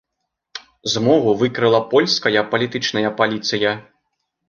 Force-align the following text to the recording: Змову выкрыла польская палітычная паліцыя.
Змову 0.93 1.35
выкрыла 1.43 1.83
польская 1.93 2.43
палітычная 2.57 3.09
паліцыя. 3.25 3.79